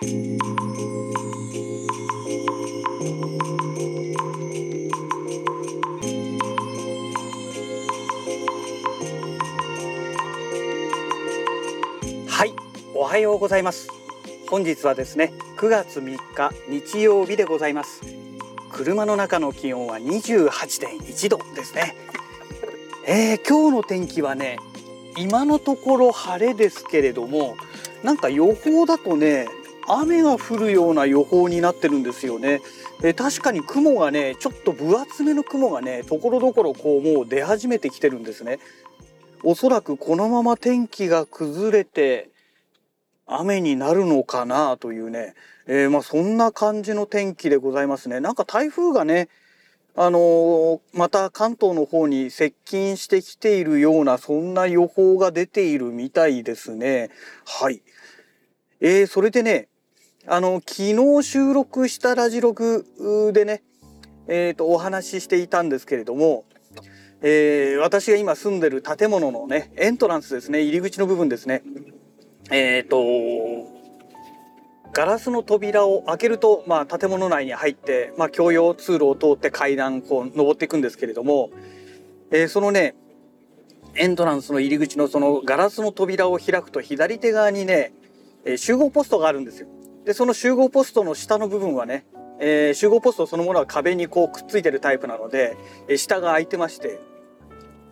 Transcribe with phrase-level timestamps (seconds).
[0.00, 0.04] は
[12.44, 12.54] い
[12.94, 13.88] おはようございます。
[14.48, 18.02] 本日はですね9月3日日曜日でございます。
[18.70, 21.96] 車の中の気温は28.1度ですね、
[23.04, 24.60] えー、今日の天気はね
[25.16, 27.56] 今のところ晴れですけれども
[28.04, 29.48] なんか予報だとね
[29.88, 32.60] 雨が降るような予報になってるんですよね。
[33.02, 38.58] え確かに雲がねちょっと分厚めの雲がねところどころこうもう出始めてきてるんですね。
[39.44, 42.30] おそらくこのまま天気が崩れて
[43.26, 45.34] 雨になるのかなというね、
[45.66, 48.20] えー、まあそんな感じの天気でございますね。
[48.20, 49.28] なんか台風がね
[49.94, 57.10] あのー、また関東の方に接近してきているようなそんな予報が出ているみたいですね。
[57.44, 57.82] はい。
[58.80, 59.68] えー、それでね
[60.30, 62.84] あの昨日収録したラジログ
[63.32, 63.62] でね
[64.30, 66.44] えーと、お話ししていたんですけれども、
[67.22, 71.62] えー、私が今住んでる建物のねエントランスですね入り口の部分ですね
[72.50, 72.98] えっ、ー、と
[74.92, 81.50] ガラスの扉を開けると、まあ、建物内に入って、まあ、共用通路を通って階段こう登っていくんですけれども、
[82.30, 82.94] えー、そのね
[83.94, 87.92] エントランスの入り口のそのガラスの扉を開くと左手側にね、
[88.44, 89.68] え、集合ポストがあるんですよ。
[90.08, 92.06] でその集合ポストの下の部分はね、
[92.40, 95.54] えー、集合ポストそのものは壁にこうくっついてるタイプなので、
[95.86, 96.98] えー、下が空いてまして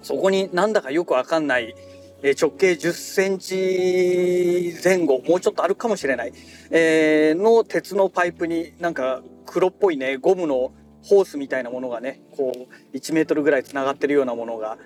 [0.00, 1.74] そこになんだかよくわかんない
[2.22, 6.32] え直径10センチ前後、もうちょっとあるかもしれない、
[6.70, 10.72] えー、の鉄のパイプになんか黒っぽいね、ゴムの
[11.02, 14.78] ホースみたいなものがね、こう1メートルぐらい繋がってるようなものが、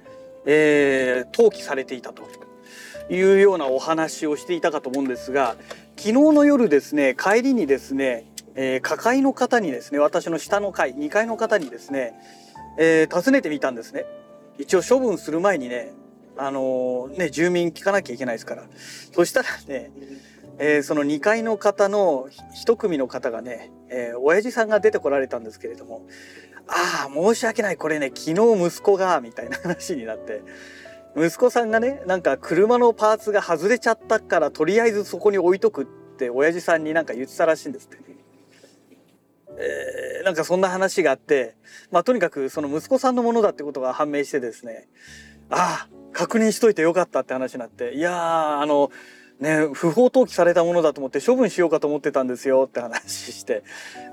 [0.47, 2.25] えー、投棄されていたと
[3.09, 5.57] いうようなお話をしていたかと思うんですが、
[6.01, 12.15] 昨日の夜ですね、帰りにですね、えー、下階の方にですね、私の下の階、2階の方にですね、
[12.79, 14.07] えー、尋ねてみたんですね。
[14.57, 15.93] 一応処分する前にね、
[16.39, 18.65] あのね、住民聞かなきゃいけないですから。
[19.13, 19.91] そしたらね、
[20.57, 22.29] えー、その2階の方の
[22.65, 26.07] 1組の方がね、えー、親父さんが出てこられたんですけれども、
[26.67, 30.41] ああ、申し訳ない、これね、昨日息子が、みたいな話になって、
[31.17, 37.99] 息子さんがね、なんか車のパーツが外れちゃったから、とりあえずそこに置いとくって親父さんになんか言ってたらしいんですって。
[39.59, 41.57] えー、なんかそんな話があって、
[41.91, 44.89] まあとにかくその息子さんのものだってことが判明してですね、
[45.51, 48.91] ああ、確認しといてよかったって話になって、いや、あの、
[49.41, 53.65] ね、不法投棄されたものだと思って処分しようかと思ってたんですよって話して、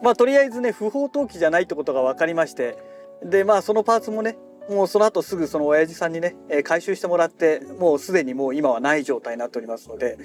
[0.02, 2.78] まあとりあえずね、不法投棄じゃないってことが分かりまして、
[3.24, 4.38] で、まあそのパーツもね、
[4.70, 10.18] もうその後すぐその親父さんにね、え、回収してもらって、もうすでにもう今はない状態になっておりますので、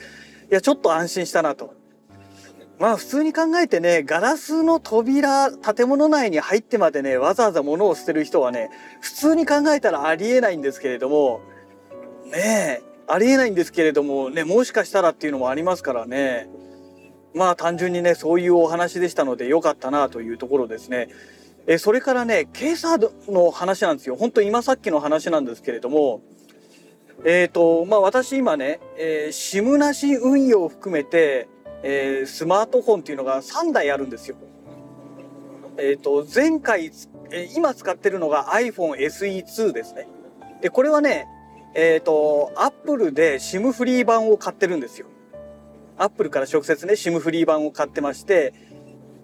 [0.51, 1.75] いや、ちょっと安心したなと。
[2.79, 8.71] まあ普通に考えてね、ガラスの扉、建物内に入ってまでね、わざわざ物を捨てる人はね、
[9.01, 11.41] 普通に考えたらありえないんですけれども、
[12.25, 16.49] ねえ、ありえないんですけれども、ね、もしかしたらっていうのもありますからね。
[17.35, 21.09] まあ単純にね、そういうお話でしたので良かったなというところですね。
[21.67, 24.17] え、それからね、ケーサーの話なんですよ。
[24.17, 26.23] 本当今さっきの話なんですけれども、
[27.25, 31.49] えっ、ー、と、まあ私今ね、えー、SIM なし運用を含めて、
[31.85, 34.37] えー、スマートフォンっていうのが3台あるんですよ。
[35.79, 36.91] えっ、ー、と、前回、
[37.31, 40.09] え、今使ってるのが iPhone SE2 ですね。
[40.61, 41.27] で、これはね、
[41.75, 45.07] えっ、ー、と、アップルで SIM フリー版を買ってるんですよ。
[45.97, 48.53] アップルから直接ね、SIM フリー版を買ってまして、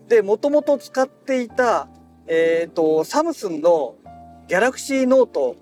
[0.08, 1.88] で、もともと使っていた、
[2.28, 3.96] えっ、ー、と、サムスンの
[4.46, 5.56] ギャラクシーノート、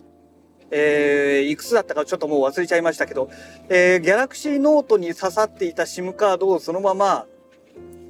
[0.71, 3.31] えー、いくつだったかちょっともう忘れちゃいましたけど、
[3.69, 7.27] えー、ギャラクシーノートに刺さっていた SIM カードをそのまま、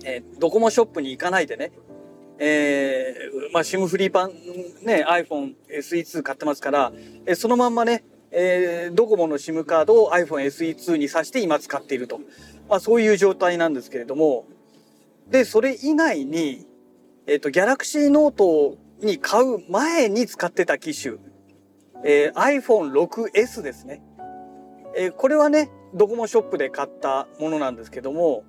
[0.05, 1.73] えー、ドコモショップに行かないでね、
[2.39, 4.31] えー、まあ、SIM フリー版、
[4.83, 6.93] ね、iPhone SE2 買ってますから、
[7.27, 12.21] えー、そのまんまね、えー、ドコモの SIM カードを iPhone SE2 に挿して今使っていると。
[12.69, 14.47] まあそういう状態なんですけれども、
[15.29, 16.66] で、それ以外に、
[17.27, 21.17] えっ、ー、と、Galaxy Note に買う前に使ってた機種、
[22.05, 24.03] えー、iPhone 6S ですね。
[24.97, 28.45] えー、これはね、ドコモショップで買ったものなんですけども、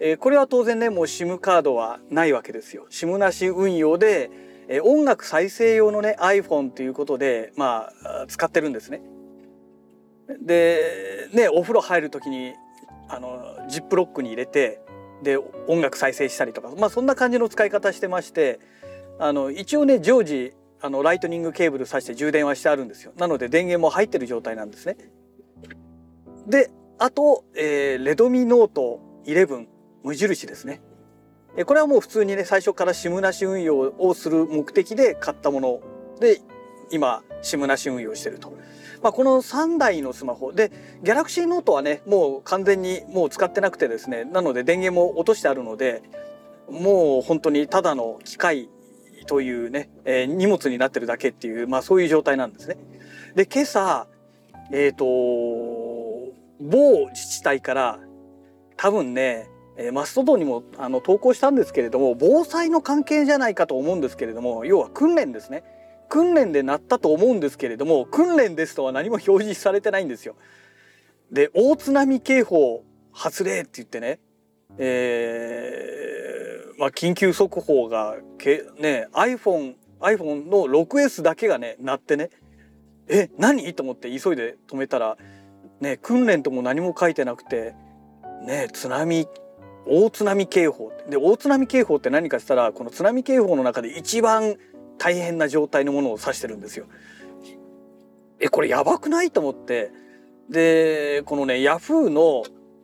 [0.00, 2.86] えー、これは当然ね、もう SIM カードはないわけですよ。
[2.90, 4.30] SIM なし運用で、
[4.68, 9.00] え音楽再生用のね iPhone ということでまあ使ってるんですね。
[10.42, 12.52] でねお風呂入る時に
[13.08, 14.82] あのジップロックに入れて
[15.22, 18.60] で音楽再生したりとかまあそんな感じの使い方してまして
[19.18, 23.12] あの一応ね常時あのライトニングケーブル挿して充電はしてあるんですよ。
[23.16, 24.96] なので電源も入ってる状態なんですね。
[26.46, 29.66] であと、えー、レドミノート11
[30.04, 30.80] 無印ですね。
[31.66, 35.80] これはもう普通にね最初から SIM なし運用をする目的で買ったもの
[36.20, 36.40] で
[36.90, 38.52] 今 SIM なし運用してると。
[39.02, 40.72] まあ、この3台のスマホで
[41.04, 46.02] Galaxy Note はねもう完全にもう使ってなくてですねなので電源も落としてあるので
[46.68, 48.68] もう本当にただの機械
[49.26, 52.76] というね、えー、荷物になってるだけっていう、まあ、そういう状態なんですね。
[53.36, 54.08] で今朝
[54.72, 55.04] えっ、ー、と
[56.60, 58.00] 某自治体から
[58.76, 65.62] 多分ねえマストドにもあの投稿したんですけれども防災の関係じゃないかと思うんですけれども要は訓練ですね
[66.08, 70.36] 訓練でなったと思うんですけれども訓練ですとは何も表示されてないんですよ。
[71.30, 74.18] で大津波警報発令って言ってね、
[74.78, 82.30] えーまあ、緊急速報がけ、ね、iPhone, iPhone の 6S だけがね鳴ってね
[83.08, 83.74] え何？
[83.74, 85.16] と思って急いで止めたら、
[85.80, 87.74] ね、訓練とも何も書いてなくて、
[88.46, 89.26] ね、津波
[89.86, 94.56] 大津波警報で大津波警報って何かしたらこの津波警報の中で一番
[94.98, 96.86] 大変な状態のものを指してるんですよ。
[98.40, 99.90] えこれやばくないと思って。
[100.48, 102.42] でこのねヤフーの、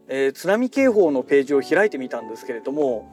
[0.09, 3.11] えー、津波警報のページを開いてみたんですけれども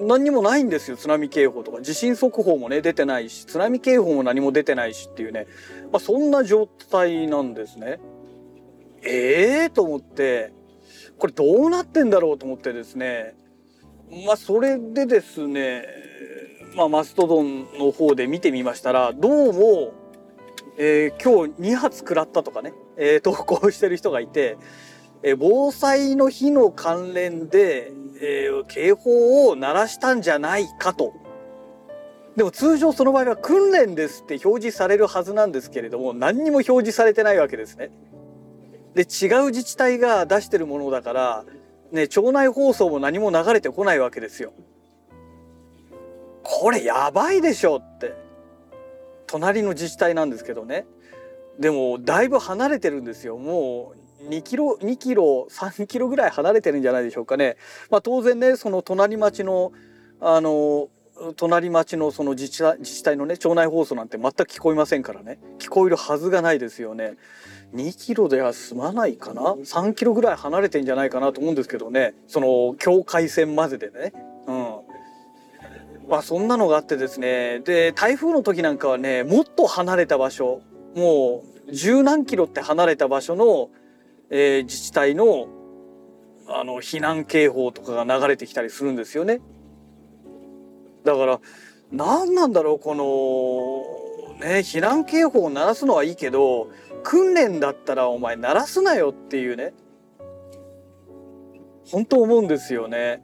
[0.00, 1.82] 何にもないんですよ津波警報とか。
[1.82, 5.46] 地震速報もね出てないし津波警報も何も出てないしっていうね、
[5.92, 8.00] まあ、そんな状態なんですね。
[9.02, 10.52] ええー、と思って。
[11.18, 13.34] これどうなってんだろうと思ってですね。
[14.26, 15.84] まあそれでですね
[16.76, 19.94] まあマストドンの方で見てみましたらどうも、
[20.76, 24.58] えー、今日2発食らったとかね、えー、投稿してる人がいて、
[25.22, 31.14] えー、防災の日の関連で、えー、警報を鳴らしたんじゃないかと。
[32.36, 37.90] でも通常その場合は訓練ですって表示されるはずなんですけれども何にも表示されてないわけですね。
[38.94, 41.44] で違う自治体が出してるものだから、
[41.90, 44.52] ね、町内放送も何も流れてこないわけですよ。
[46.48, 48.14] これやばいでしょって。
[49.26, 50.86] 隣の自治体なんですけどね。
[51.58, 53.36] でもだいぶ離れてるんですよ。
[53.36, 57.56] もう2キロ2キロ3キロぐらい離れてるんじゃないでしょうかね。
[57.90, 59.72] まあ、当然ねその隣町の
[60.20, 60.88] あの
[61.36, 65.38] 隣町のその自治自治体のね町内放送なんて全く聞こえませんからね。
[65.58, 67.14] 聞こえるはずがないですよね。
[67.74, 72.14] 2キロでは済まないかな？3キロぐらい離れてんじゃないかなと思うんですけどね。
[72.28, 74.12] その境界線まででね。
[74.46, 74.65] うん。
[76.08, 80.60] まあそんなのがあってですねで台風の時なんかはねもっと離れた場所
[80.94, 83.70] もう十何キロって離れた場所の、
[84.30, 85.48] えー、自治体の
[86.48, 89.40] あの避難警報とかが流れてきたりするんですよね。
[91.04, 91.40] だから
[91.90, 96.70] 何なんだろうこのね避難警報を鳴らすのはいいけど
[97.02, 99.74] 訓練だったらお前鳴らすなよっていうね
[101.90, 103.22] 本当思うんですよね。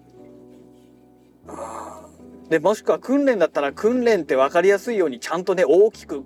[2.53, 6.23] でもしくは訓練だったら訓練って分かりやすいようにちゃんとね大きく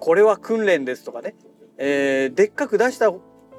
[0.00, 1.36] これは訓練ですとかね、
[1.78, 3.12] えー、でっかく出した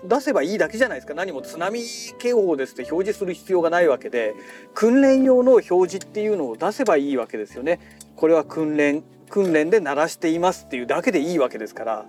[0.04, 1.14] 出せばいいだけじゃないですか。
[1.14, 1.82] 何も津波
[2.20, 4.34] 警報ですって表示する必要がないわけで
[4.74, 7.80] 訓練用の表示っていうのを出せばいいわけですよね。
[8.18, 12.06] これは訓練訓練で鳴らしていますっていうだけでいいわけですから。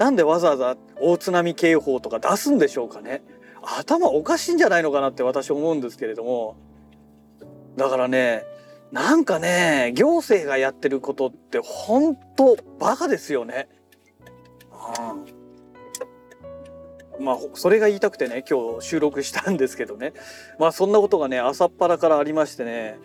[0.00, 3.22] なんでわざわざ大津波警報とか出すんでしょうかね。
[3.62, 6.56] 頭おかしいんじゃないのかなって私思うんですけれども。
[7.76, 8.50] だからね
[8.92, 13.68] なんかね行政がやってることって本当バカですよね。
[17.18, 20.12] うん、まあそれが言いたくてね今日収録したんですけどね。
[20.58, 22.98] まあそんなことがね朝っぱらからありましてね。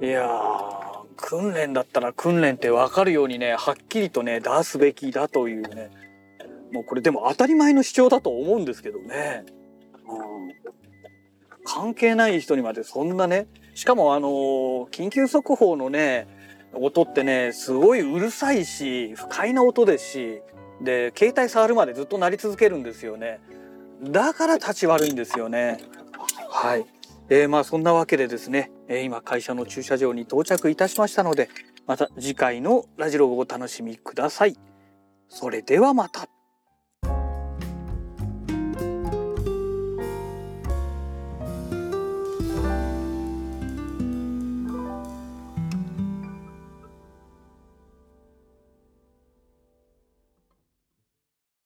[0.00, 5.90] いやー訓練だったら訓練って分かるようにねはっきりとね出すべきだというね。
[6.72, 9.44] もうこれでも当たり前の主張だと思うんですけどね、
[10.08, 10.48] うん、
[11.64, 14.28] 関係ない人にまでそんなねしかもあの
[14.92, 16.28] 緊急速報のね
[16.74, 20.42] 音ってねすごいうるさいし不快な音ですし
[20.82, 23.40] で携帯触るまでずっと鳴り続けるんですよね
[24.02, 25.78] だから立ち悪いんですよね
[26.50, 26.86] はい
[27.30, 31.48] えー、まあそんなわけでですね、えー、今会社の駐車場に到着いたしましたので
[31.86, 34.56] また次回のラジログをお楽しみください。
[35.28, 36.33] それではまた。